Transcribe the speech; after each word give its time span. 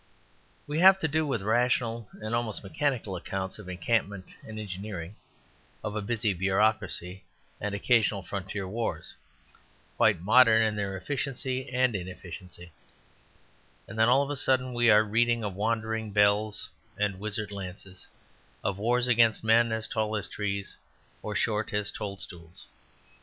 We 0.65 0.79
have 0.79 0.97
to 1.01 1.07
do 1.07 1.27
with 1.27 1.43
rational 1.43 2.09
and 2.13 2.33
almost 2.33 2.63
mechanical 2.63 3.15
accounts 3.15 3.59
of 3.59 3.69
encampment 3.69 4.35
and 4.41 4.57
engineering, 4.59 5.15
of 5.83 5.95
a 5.95 6.01
busy 6.01 6.33
bureaucracy 6.33 7.23
and 7.61 7.75
occasional 7.75 8.23
frontier 8.23 8.67
wars, 8.67 9.13
quite 9.97 10.19
modern 10.19 10.63
in 10.63 10.75
their 10.75 10.97
efficiency 10.97 11.69
and 11.71 11.95
inefficiency; 11.95 12.71
and 13.87 13.99
then 13.99 14.09
all 14.09 14.23
of 14.23 14.31
a 14.31 14.35
sudden 14.35 14.73
we 14.73 14.89
are 14.89 15.03
reading 15.03 15.43
of 15.43 15.53
wandering 15.53 16.09
bells 16.09 16.69
and 16.97 17.19
wizard 17.19 17.51
lances, 17.51 18.07
of 18.63 18.79
wars 18.79 19.07
against 19.07 19.43
men 19.43 19.71
as 19.71 19.87
tall 19.87 20.15
as 20.15 20.27
trees 20.27 20.77
or 21.21 21.33
as 21.33 21.37
short 21.37 21.73
as 21.73 21.91
toadstools. 21.91 22.65